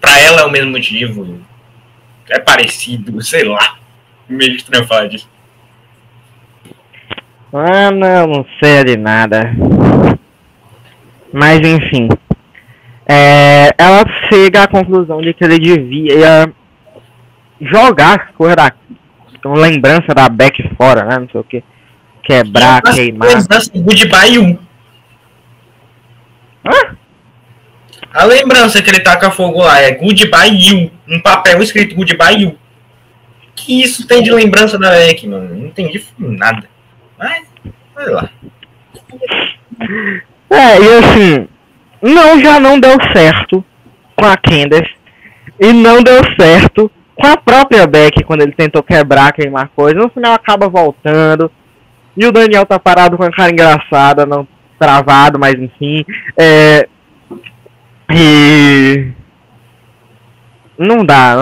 pra 0.00 0.20
ela 0.20 0.42
é 0.42 0.44
o 0.44 0.50
mesmo 0.52 0.70
motivo. 0.70 1.40
É 2.28 2.38
parecido, 2.38 3.20
sei 3.22 3.42
lá. 3.42 3.79
Meio 4.30 4.56
disso. 5.08 5.28
Ah, 7.52 7.90
não, 7.90 8.26
não 8.28 8.46
sei 8.62 8.84
de 8.84 8.96
nada. 8.96 9.52
Mas 11.32 11.58
enfim. 11.60 12.08
É, 13.06 13.70
ela 13.76 14.04
chega 14.28 14.62
à 14.62 14.68
conclusão 14.68 15.20
de 15.20 15.34
que 15.34 15.42
ele 15.42 15.58
devia 15.58 16.52
jogar 17.60 18.20
as 18.20 18.36
coisas 18.36 18.56
da 18.56 18.72
com 19.42 19.54
lembrança 19.54 20.14
da 20.14 20.28
Beck 20.28 20.62
fora, 20.76 21.04
né? 21.04 21.18
Não 21.18 21.28
sei 21.28 21.40
o 21.40 21.44
que. 21.44 21.64
Quebrar, 22.22 22.82
Nossa, 22.84 22.96
queimar. 22.96 23.28
Goodbye 23.74 24.38
1. 24.38 24.58
Hã? 26.66 26.96
A 28.12 28.24
lembrança 28.24 28.82
que 28.82 28.90
ele 28.90 29.00
taca 29.00 29.30
fogo 29.30 29.62
lá 29.62 29.80
é 29.80 29.92
Goodbye 29.92 30.56
You. 30.56 30.90
Um 31.08 31.20
papel 31.20 31.62
escrito 31.62 31.94
Goodbye 31.96 32.42
You. 32.42 32.59
Que 33.64 33.82
isso 33.82 34.06
tem 34.06 34.22
de 34.22 34.30
lembrança 34.30 34.78
da 34.78 34.90
Beck, 34.90 35.26
mano? 35.26 35.54
Não 35.54 35.66
entendi 35.66 36.02
nada. 36.18 36.68
Mas, 37.18 37.46
sei 37.96 38.12
lá. 38.12 38.30
É, 40.50 40.80
e 40.80 40.94
assim, 40.98 41.48
não 42.02 42.40
já 42.40 42.58
não 42.58 42.80
deu 42.80 42.96
certo 43.12 43.64
com 44.16 44.24
a 44.24 44.36
Candace 44.36 44.90
e 45.58 45.72
não 45.72 46.02
deu 46.02 46.20
certo 46.38 46.90
com 47.14 47.26
a 47.26 47.36
própria 47.36 47.86
Beck 47.86 48.24
quando 48.24 48.40
ele 48.42 48.52
tentou 48.52 48.82
quebrar, 48.82 49.32
queimar 49.32 49.68
coisas. 49.76 50.02
No 50.02 50.08
final 50.08 50.32
acaba 50.32 50.68
voltando. 50.68 51.50
E 52.16 52.26
o 52.26 52.32
Daniel 52.32 52.66
tá 52.66 52.78
parado 52.78 53.16
com 53.16 53.22
a 53.22 53.30
cara 53.30 53.52
engraçada, 53.52 54.26
não 54.26 54.48
travado, 54.78 55.38
mas 55.38 55.54
enfim. 55.54 56.04
É, 56.36 56.88
e. 58.10 59.12
Não 60.82 61.04
dá, 61.04 61.36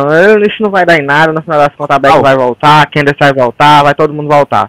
isso 0.48 0.60
não 0.60 0.68
vai 0.68 0.84
dar 0.84 0.98
em 0.98 1.04
nada. 1.04 1.32
No 1.32 1.40
final 1.40 1.60
das 1.60 1.74
contas, 1.76 1.94
a 1.94 1.98
Beck 2.00 2.20
vai 2.20 2.34
voltar, 2.34 2.90
Candace 2.90 3.18
vai 3.20 3.32
voltar, 3.32 3.84
vai 3.84 3.94
todo 3.94 4.12
mundo 4.12 4.28
voltar. 4.28 4.68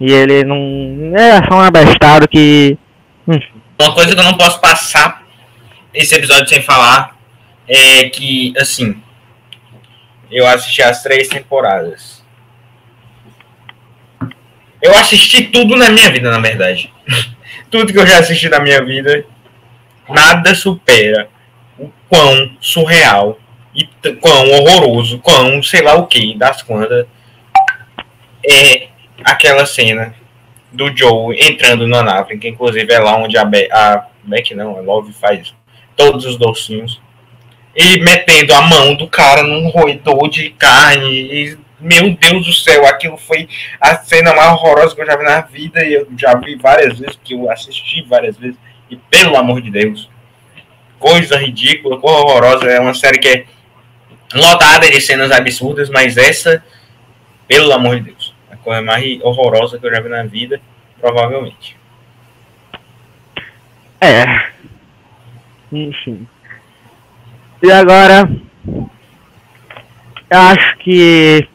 E 0.00 0.12
ele 0.12 0.44
não. 0.44 1.12
É 1.16 1.44
só 1.48 1.56
um 1.56 1.60
abestado 1.60 2.28
que 2.28 2.78
uma 3.76 3.92
coisa 3.94 4.14
que 4.14 4.20
eu 4.20 4.24
não 4.24 4.36
posso 4.36 4.60
passar 4.60 5.24
esse 5.92 6.14
episódio 6.14 6.48
sem 6.48 6.62
falar 6.62 7.16
é 7.66 8.08
que, 8.08 8.54
assim, 8.56 9.02
eu 10.30 10.46
assisti 10.46 10.80
as 10.80 11.02
três 11.02 11.26
temporadas. 11.28 12.24
Eu 14.80 14.94
assisti 14.94 15.42
tudo 15.42 15.74
na 15.74 15.90
minha 15.90 16.10
vida, 16.10 16.30
na 16.30 16.38
verdade. 16.38 16.92
tudo 17.68 17.92
que 17.92 17.98
eu 17.98 18.06
já 18.06 18.20
assisti 18.20 18.48
na 18.48 18.60
minha 18.60 18.84
vida, 18.84 19.24
nada 20.08 20.54
supera 20.54 21.28
o 21.76 21.90
quão 22.08 22.56
surreal 22.60 23.38
e 23.78 24.12
quão 24.14 24.50
horroroso, 24.50 25.20
quão 25.20 25.62
sei 25.62 25.82
lá 25.82 25.94
o 25.94 26.06
que, 26.06 26.36
das 26.36 26.62
quantas, 26.62 27.06
é 28.44 28.88
aquela 29.22 29.64
cena 29.64 30.14
do 30.72 30.94
Joe 30.96 31.38
entrando 31.40 31.86
na 31.86 32.02
nave, 32.02 32.38
que 32.38 32.48
inclusive 32.48 32.92
é 32.92 32.98
lá 32.98 33.16
onde 33.16 33.38
a, 33.38 33.44
Be 33.44 33.68
a 33.70 34.04
Beck 34.24 34.52
não, 34.52 34.76
a 34.76 34.80
Love 34.80 35.12
faz 35.12 35.54
todos 35.96 36.26
os 36.26 36.36
docinhos. 36.36 37.00
E 37.76 38.00
metendo 38.00 38.52
a 38.52 38.62
mão 38.62 38.96
do 38.96 39.06
cara 39.06 39.42
num 39.44 39.68
roedor 39.68 40.28
de 40.28 40.50
carne. 40.50 41.06
E, 41.06 41.58
meu 41.78 42.16
Deus 42.16 42.44
do 42.44 42.52
céu, 42.52 42.84
aquilo 42.84 43.16
foi 43.16 43.48
a 43.80 43.94
cena 43.96 44.34
mais 44.34 44.50
horrorosa 44.52 44.96
que 44.96 45.02
eu 45.02 45.06
já 45.06 45.16
vi 45.16 45.24
na 45.24 45.40
vida. 45.42 45.84
E 45.84 45.94
eu 45.94 46.08
já 46.16 46.34
vi 46.34 46.56
várias 46.56 46.98
vezes, 46.98 47.18
que 47.22 47.34
eu 47.34 47.48
assisti 47.48 48.02
várias 48.02 48.36
vezes. 48.36 48.58
E 48.90 48.96
pelo 48.96 49.36
amor 49.36 49.60
de 49.60 49.70
Deus, 49.70 50.10
coisa 50.98 51.36
ridícula, 51.36 52.00
coisa 52.00 52.18
horrorosa. 52.18 52.66
É 52.66 52.80
uma 52.80 52.94
série 52.94 53.18
que 53.18 53.28
é 53.28 53.44
lotada 54.34 54.90
de 54.90 55.00
cenas 55.00 55.30
absurdas, 55.30 55.88
mas 55.88 56.16
essa, 56.16 56.62
pelo 57.46 57.72
amor 57.72 57.96
de 57.96 58.12
Deus 58.12 58.38
coisa 58.68 58.82
mais 58.82 59.18
horrorosa 59.22 59.78
que 59.78 59.86
eu 59.86 59.90
já 59.90 60.00
vi 60.00 60.08
na 60.10 60.24
vida, 60.24 60.60
provavelmente. 61.00 61.74
É. 63.98 64.24
Enfim. 65.72 66.28
E 67.62 67.72
agora. 67.72 68.28
Eu 70.30 70.38
acho 70.38 70.76
que. 70.78 71.48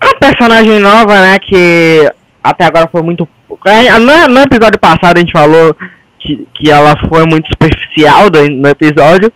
A 0.00 0.14
personagem 0.16 0.78
nova, 0.78 1.20
né? 1.20 1.38
Que 1.40 2.08
até 2.42 2.64
agora 2.64 2.88
foi 2.88 3.02
muito. 3.02 3.28
É, 3.66 3.98
No, 3.98 4.40
episódio 4.40 4.78
passado 4.78 5.16
a 5.16 5.20
gente 5.20 5.32
falou 5.32 5.76
que, 6.20 6.46
que 6.54 6.70
ela 6.70 6.94
foi 7.08 7.26
muito 7.26 7.48
superficial 7.48 8.30
no 8.30 8.68
episódio. 8.68 9.32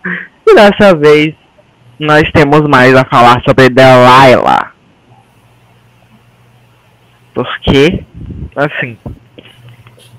E 0.47 0.55
dessa 0.55 0.95
vez 0.95 1.35
nós 1.99 2.31
temos 2.33 2.63
mais 2.69 2.95
a 2.95 3.05
falar 3.05 3.43
sobre 3.43 3.69
Delilah. 3.69 4.73
Porque, 7.35 8.05
assim, 8.57 8.97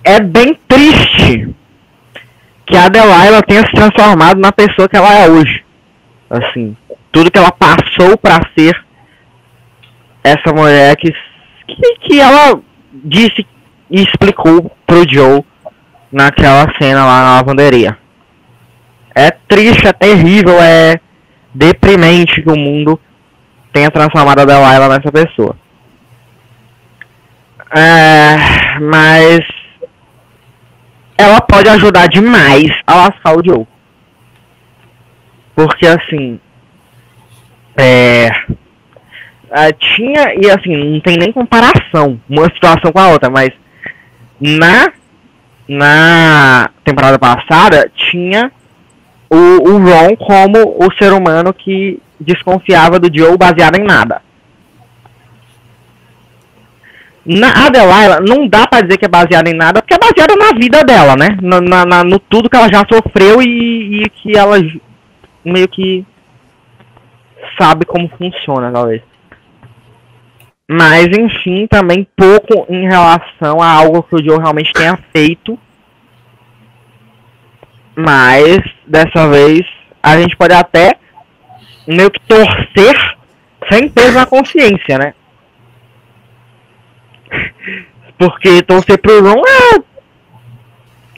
é 0.04 0.20
bem 0.20 0.58
triste 0.68 1.54
que 2.66 2.78
a 2.78 2.90
Delilah 2.90 3.42
tenha 3.42 3.66
se 3.66 3.72
transformado 3.72 4.40
na 4.40 4.52
pessoa 4.52 4.88
que 4.88 4.98
ela 4.98 5.14
é 5.16 5.30
hoje. 5.30 5.64
Assim, 6.30 6.76
tudo 7.12 7.32
que 7.32 7.40
ela 7.40 7.52
passou 7.52 8.18
pra 8.18 8.40
ser 8.58 8.80
essa 10.24 10.54
mulher 10.54 10.96
que, 10.98 11.12
que, 11.68 11.96
que 12.02 12.20
ela 12.20 12.62
disse 12.94 13.46
e 13.90 14.04
explicou 14.04 14.72
pro 14.86 15.08
Joe 15.10 15.44
naquela 16.12 16.72
cena 16.80 17.06
lá 17.06 17.24
na 17.24 17.36
lavanderia. 17.36 17.98
É 19.16 19.32
triste, 19.32 19.88
é 19.88 19.94
terrível, 19.94 20.62
é 20.62 21.00
deprimente 21.54 22.42
que 22.42 22.50
o 22.50 22.58
mundo 22.58 23.00
tenha 23.72 23.90
transformado 23.92 24.40
a 24.40 24.46
Delilah 24.46 24.90
nessa 24.90 25.12
pessoa. 25.12 25.56
É, 27.76 28.80
mas 28.80 29.42
ela 31.18 31.42
pode 31.42 31.70
ajudar 31.70 32.08
demais 32.08 32.72
a 32.88 32.96
lascar 32.96 33.38
o 33.38 33.46
Joe. 33.46 33.68
Porque 35.56 35.86
assim. 35.86 36.40
É. 37.78 38.30
é, 39.52 39.72
tinha. 39.74 40.34
E 40.36 40.50
assim, 40.50 40.76
não 40.76 41.00
tem 41.02 41.18
nem 41.18 41.32
comparação 41.32 42.20
uma 42.30 42.46
situação 42.46 42.92
com 42.92 43.00
a 43.00 43.10
outra, 43.10 43.30
mas 43.30 43.50
na. 44.40 44.94
Na 45.72 46.72
temporada 46.84 47.20
passada 47.20 47.92
tinha 47.94 48.52
o, 49.30 49.70
o 49.70 49.78
Ron 49.78 50.16
como 50.18 50.76
o 50.86 50.92
ser 50.98 51.14
humano 51.14 51.54
que 51.54 52.00
desconfiava 52.20 53.00
do 53.00 53.10
Joe 53.16 53.38
baseado 53.38 53.78
em 53.78 53.84
nada. 53.84 54.22
Na 57.26 57.68
Adelaila, 57.68 58.20
não 58.28 58.48
dá 58.48 58.66
pra 58.66 58.82
dizer 58.82 58.98
que 58.98 59.06
é 59.06 59.10
baseada 59.10 59.50
em 59.50 59.54
nada, 59.54 59.82
porque 59.82 59.94
é 59.94 59.98
baseada 60.00 60.36
na 60.36 60.58
vida 60.58 60.84
dela, 60.84 61.16
né? 61.16 61.38
Na, 61.42 61.62
na- 61.62 61.86
na- 61.86 62.04
no 62.04 62.18
tudo 62.18 62.50
que 62.50 62.56
ela 62.56 62.70
já 62.72 62.84
sofreu 62.92 63.42
e, 63.42 64.04
e 64.04 64.10
que 64.10 64.36
ela 64.36 64.56
meio 65.46 65.68
que 65.68 66.06
sabe 67.60 67.86
como 67.86 68.10
funciona, 68.18 68.72
talvez. 68.72 69.02
Mas, 70.68 71.08
enfim, 71.08 71.68
também 71.68 72.08
pouco 72.16 72.66
em 72.72 72.88
relação 72.88 73.62
a 73.62 73.68
algo 73.72 74.04
que 74.04 74.16
o 74.16 74.24
Joe 74.24 74.38
realmente 74.40 74.72
tenha 74.74 74.98
feito. 75.12 75.58
Mas, 78.02 78.60
dessa 78.88 79.28
vez, 79.28 79.60
a 80.02 80.18
gente 80.18 80.36
pode 80.38 80.54
até 80.54 80.96
meio 81.86 82.10
que 82.10 82.20
torcer 82.22 82.96
sem 83.70 83.90
peso 83.90 84.14
na 84.14 84.26
consciência, 84.26 84.98
né? 84.98 85.14
Porque 88.18 88.62
torcer 88.64 88.98
pro 89.00 89.22
Ron 89.22 89.42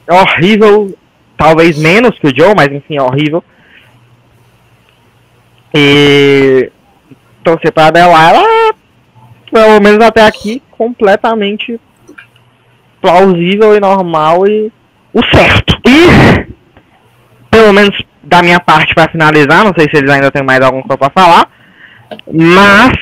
é 0.08 0.12
horrível, 0.12 0.98
talvez 1.36 1.78
menos 1.78 2.18
que 2.18 2.26
o 2.26 2.36
Joe, 2.36 2.54
mas 2.56 2.72
enfim, 2.72 2.96
é 2.96 3.02
horrível. 3.02 3.44
E 5.72 6.72
torcer 7.44 7.72
pra 7.72 7.86
Adelaide 7.86 8.44
é, 8.44 8.72
pelo 9.52 9.80
menos 9.80 10.04
até 10.04 10.26
aqui, 10.26 10.60
completamente 10.72 11.80
plausível 13.00 13.76
e 13.76 13.80
normal 13.80 14.48
e 14.48 14.72
o 15.14 15.20
certo. 15.32 15.80
E, 15.86 16.51
pelo 17.52 17.70
menos 17.70 17.94
da 18.22 18.42
minha 18.42 18.58
parte 18.58 18.94
pra 18.94 19.10
finalizar, 19.10 19.62
não 19.62 19.74
sei 19.76 19.86
se 19.90 19.98
eles 19.98 20.10
ainda 20.10 20.30
têm 20.30 20.42
mais 20.42 20.62
alguma 20.62 20.82
coisa 20.82 20.96
pra 20.96 21.10
falar, 21.10 21.48
mas 22.26 22.92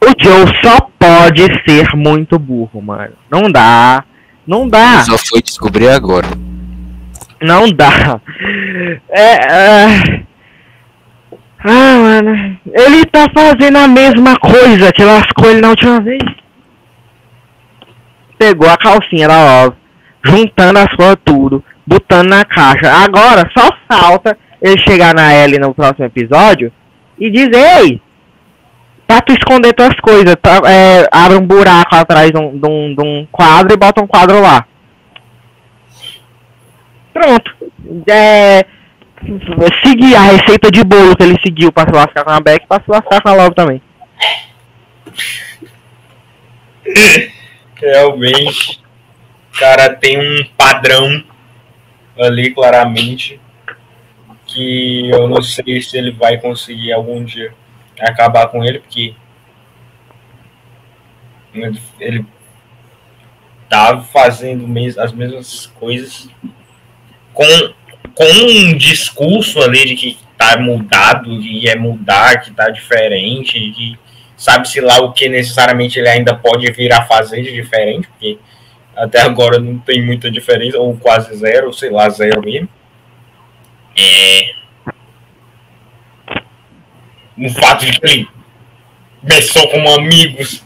o 0.00 0.06
Joe 0.22 0.46
só 0.62 0.78
pode 0.98 1.42
ser 1.66 1.88
muito 1.96 2.38
burro, 2.38 2.80
mano. 2.80 3.14
Não 3.28 3.50
dá. 3.50 4.04
Não 4.46 4.68
dá. 4.68 5.02
Só 5.02 5.18
foi 5.18 5.42
descobrir 5.42 5.88
agora. 5.88 6.28
Não 7.40 7.68
dá. 7.72 8.20
É, 9.08 9.32
é... 9.52 10.22
Ah, 11.64 11.98
mano. 11.98 12.58
Ele 12.72 13.04
tá 13.06 13.26
fazendo 13.34 13.78
a 13.78 13.88
mesma 13.88 14.36
coisa 14.38 14.92
que 14.92 15.02
lascou 15.02 15.50
ele 15.50 15.60
na 15.60 15.70
última 15.70 16.00
vez. 16.00 16.22
Pegou 18.38 18.68
a 18.68 18.76
calcinha 18.76 19.28
da 19.28 19.64
Love, 19.64 19.76
juntando 20.24 20.78
as 20.78 20.94
coisas 20.94 21.16
tudo, 21.24 21.64
botando 21.86 22.28
na 22.30 22.44
caixa. 22.44 22.90
Agora 22.92 23.50
só 23.56 23.68
falta 23.88 24.36
ele 24.60 24.78
chegar 24.78 25.14
na 25.14 25.34
Ellie 25.34 25.58
no 25.58 25.74
próximo 25.74 26.04
episódio 26.06 26.72
e 27.18 27.30
dizer, 27.30 27.80
ei, 27.80 28.00
pra 29.06 29.20
tu 29.20 29.32
esconder 29.32 29.72
tuas 29.74 29.94
coisas, 30.00 30.34
tá, 30.40 30.60
é, 30.66 31.06
abre 31.10 31.36
um 31.36 31.46
buraco 31.46 31.94
atrás 31.94 32.30
de 32.30 32.38
um, 32.38 32.58
de 32.58 32.68
um- 32.68 32.94
de 32.94 33.02
um 33.06 33.26
quadro 33.30 33.74
e 33.74 33.76
bota 33.76 34.02
um 34.02 34.06
quadro 34.06 34.40
lá. 34.40 34.64
Pronto. 37.12 37.52
É, 38.08 38.64
seguir 39.84 40.14
a 40.16 40.22
receita 40.22 40.70
de 40.70 40.82
bolo 40.82 41.14
que 41.16 41.22
ele 41.22 41.38
seguiu 41.44 41.70
pra 41.70 41.84
se 41.84 41.92
lascar 41.92 42.24
com 42.24 42.30
a 42.30 42.40
Beck 42.40 42.66
pra 42.66 42.78
se 42.78 42.90
lascar 42.90 43.20
com 43.20 43.28
a 43.28 43.34
Love 43.34 43.54
também. 43.54 43.82
Realmente, 47.80 48.81
cara 49.58 49.94
tem 49.94 50.18
um 50.18 50.44
padrão 50.56 51.24
ali, 52.18 52.52
claramente, 52.52 53.40
que 54.46 55.08
eu 55.10 55.28
não 55.28 55.42
sei 55.42 55.80
se 55.80 55.96
ele 55.96 56.10
vai 56.10 56.38
conseguir 56.38 56.92
algum 56.92 57.24
dia 57.24 57.54
acabar 58.00 58.48
com 58.48 58.64
ele, 58.64 58.80
porque 58.80 59.14
ele 62.00 62.24
tá 63.68 64.00
fazendo 64.00 64.66
as 64.98 65.12
mesmas 65.12 65.66
coisas 65.66 66.28
com, 67.32 67.44
com 68.14 68.24
um 68.24 68.76
discurso 68.76 69.60
ali 69.62 69.84
de 69.86 69.96
que 69.96 70.18
tá 70.36 70.58
mudado, 70.58 71.40
que 71.40 71.68
é 71.68 71.76
mudar, 71.76 72.40
que 72.40 72.50
tá 72.50 72.68
diferente, 72.68 73.58
que 73.72 73.98
sabe-se 74.36 74.80
lá 74.80 75.00
o 75.00 75.12
que 75.12 75.28
necessariamente 75.28 75.98
ele 75.98 76.08
ainda 76.08 76.34
pode 76.34 76.70
vir 76.72 76.92
a 76.92 77.02
fazer 77.02 77.42
de 77.42 77.52
diferente, 77.52 78.08
porque 78.08 78.38
até 78.96 79.20
agora 79.22 79.58
não 79.58 79.78
tem 79.78 80.04
muita 80.04 80.30
diferença, 80.30 80.78
ou 80.78 80.96
quase 80.96 81.34
zero, 81.36 81.72
sei 81.72 81.90
lá, 81.90 82.08
zero 82.08 82.42
mesmo. 82.42 82.68
É... 83.98 84.54
O 87.38 87.48
fato 87.50 87.86
de 87.86 87.98
que 87.98 88.28
começou 89.20 89.68
como 89.68 89.94
amigos. 89.94 90.64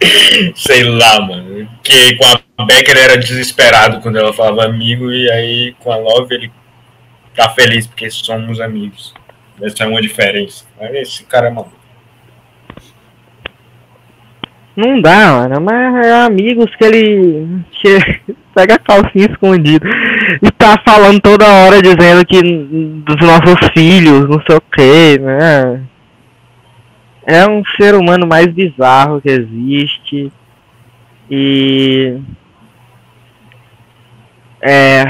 sei 0.54 0.84
lá, 0.84 1.20
mano. 1.20 1.68
Que 1.82 2.16
com 2.16 2.24
a 2.26 2.64
Becker 2.64 2.96
era 2.96 3.18
desesperado 3.18 4.00
quando 4.00 4.18
ela 4.18 4.32
falava 4.32 4.64
amigo, 4.64 5.12
e 5.12 5.30
aí 5.30 5.74
com 5.80 5.90
a 5.90 5.96
Love 5.96 6.34
ele 6.34 6.52
tá 7.34 7.48
feliz 7.50 7.86
porque 7.86 8.08
somos 8.10 8.60
amigos. 8.60 9.12
Essa 9.60 9.84
é 9.84 9.86
uma 9.86 10.00
diferença. 10.00 10.64
Mas 10.78 10.94
esse 10.94 11.24
cara 11.24 11.48
é 11.48 11.50
maluco. 11.50 11.79
Não 14.80 14.98
dá, 14.98 15.32
mano, 15.32 15.60
mas 15.60 16.06
é 16.06 16.22
amigos 16.22 16.74
que 16.74 16.84
ele 16.84 17.62
que 17.70 17.98
pega 18.56 18.76
a 18.76 18.78
calcinha 18.78 19.26
escondido 19.30 19.86
e 20.42 20.50
tá 20.52 20.82
falando 20.88 21.20
toda 21.20 21.46
hora 21.46 21.82
dizendo 21.82 22.24
que 22.24 22.40
dos 23.04 23.20
nossos 23.20 23.68
filhos, 23.76 24.26
não 24.26 24.40
sei 24.48 24.56
o 24.56 24.60
que, 24.60 25.18
né? 25.18 25.82
É 27.26 27.46
um 27.46 27.62
ser 27.78 27.94
humano 27.94 28.26
mais 28.26 28.46
bizarro 28.46 29.20
que 29.20 29.28
existe 29.28 30.32
e 31.30 32.16
é 34.62 35.04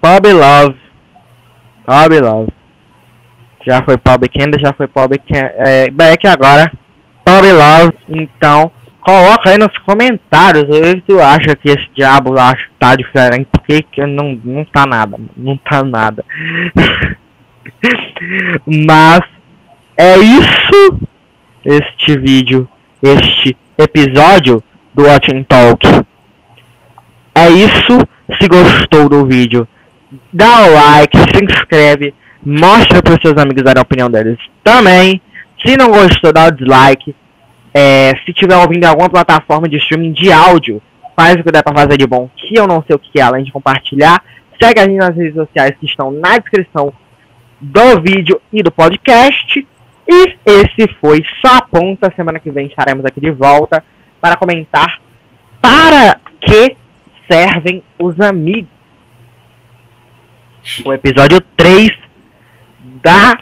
Bob 0.00 0.32
Love, 0.32 0.76
Bob 1.84 2.20
Love, 2.20 2.52
já 3.66 3.82
foi 3.82 3.96
Bob 3.96 4.28
Kendall, 4.28 4.60
já 4.60 4.72
foi 4.72 4.86
Bob 4.86 5.18
Ken, 5.18 5.50
é, 5.56 5.90
Beck 5.90 6.28
agora, 6.28 6.72
Bob 7.26 7.44
Love, 7.50 7.92
então 8.08 8.70
Coloca 9.06 9.50
aí 9.50 9.56
nos 9.56 9.78
comentários 9.78 10.64
o 10.64 10.82
que 10.82 11.00
tu 11.02 11.20
acha 11.20 11.54
que 11.54 11.68
esse 11.68 11.88
diabo 11.94 12.36
acha 12.36 12.66
tá 12.76 12.96
diferente. 12.96 13.46
Porque 13.52 13.80
que 13.82 14.04
não, 14.04 14.36
não 14.42 14.64
tá 14.64 14.84
nada, 14.84 15.16
não 15.36 15.56
tá 15.56 15.84
nada. 15.84 16.24
Mas 18.66 19.20
é 19.96 20.18
isso 20.18 20.98
este 21.64 22.18
vídeo, 22.18 22.68
este 23.00 23.56
episódio 23.78 24.60
do 24.92 25.04
Watching 25.04 25.44
Talk. 25.44 25.86
É 27.32 27.48
isso. 27.48 28.08
Se 28.40 28.48
gostou 28.48 29.08
do 29.08 29.24
vídeo, 29.24 29.68
dá 30.32 30.66
o 30.66 30.74
like, 30.74 31.16
se 31.16 31.44
inscreve, 31.44 32.12
mostra 32.44 33.00
para 33.00 33.20
seus 33.22 33.38
amigos 33.38 33.62
darem 33.62 33.78
a 33.78 33.82
opinião 33.82 34.10
deles 34.10 34.36
também. 34.64 35.22
Se 35.64 35.76
não 35.76 35.92
gostou, 35.92 36.32
dá 36.32 36.46
o 36.46 36.50
dislike. 36.50 37.14
É, 37.78 38.16
se 38.24 38.32
tiver 38.32 38.56
ouvindo 38.56 38.86
alguma 38.86 39.10
plataforma 39.10 39.68
de 39.68 39.76
streaming 39.76 40.12
de 40.12 40.32
áudio, 40.32 40.80
faz 41.14 41.34
o 41.34 41.44
que 41.44 41.52
der 41.52 41.62
pra 41.62 41.74
fazer 41.74 41.98
de 41.98 42.06
bom, 42.06 42.30
que 42.34 42.58
eu 42.58 42.66
não 42.66 42.82
sei 42.86 42.96
o 42.96 42.98
que 42.98 43.20
é, 43.20 43.22
além 43.22 43.44
de 43.44 43.52
compartilhar. 43.52 44.24
Segue 44.58 44.80
a 44.80 44.84
gente 44.84 44.96
nas 44.96 45.14
redes 45.14 45.34
sociais 45.34 45.76
que 45.78 45.84
estão 45.84 46.10
na 46.10 46.38
descrição 46.38 46.90
do 47.60 48.00
vídeo 48.00 48.40
e 48.50 48.62
do 48.62 48.72
podcast. 48.72 49.68
E 50.08 50.36
esse 50.46 50.90
foi 51.02 51.22
só 51.44 51.56
a 51.56 51.62
ponta. 51.62 52.10
Semana 52.16 52.40
que 52.40 52.50
vem 52.50 52.66
estaremos 52.66 53.04
aqui 53.04 53.20
de 53.20 53.30
volta 53.30 53.84
para 54.22 54.36
comentar 54.36 54.98
para 55.60 56.18
que 56.40 56.74
servem 57.30 57.82
os 57.98 58.18
amigos. 58.18 58.70
O 60.82 60.94
episódio 60.94 61.42
3 61.58 61.90
da 63.02 63.38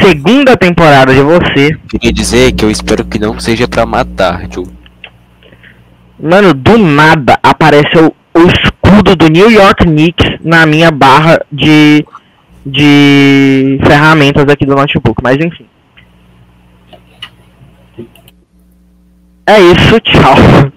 segunda 0.00 0.56
temporada 0.56 1.14
de 1.14 1.20
você. 1.20 1.76
Queria 1.88 2.12
dizer 2.12 2.52
que 2.52 2.64
eu 2.64 2.70
espero 2.70 3.04
que 3.04 3.18
não 3.18 3.38
seja 3.38 3.66
pra 3.66 3.86
matar, 3.86 4.46
tio. 4.48 4.64
Mano, 6.20 6.52
do 6.52 6.78
nada 6.78 7.38
apareceu 7.42 8.14
o 8.34 8.40
escudo 8.40 9.14
do 9.14 9.28
New 9.28 9.50
York 9.50 9.84
Knicks 9.84 10.38
na 10.42 10.66
minha 10.66 10.90
barra 10.90 11.40
de, 11.50 12.04
de 12.64 13.78
ferramentas 13.84 14.48
aqui 14.48 14.66
do 14.66 14.74
notebook, 14.74 15.22
mas 15.22 15.36
enfim. 15.36 15.66
É 19.46 19.60
isso, 19.60 20.00
tchau. 20.00 20.72